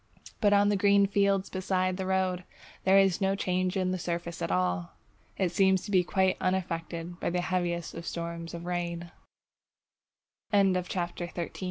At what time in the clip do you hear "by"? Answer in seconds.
7.19-7.29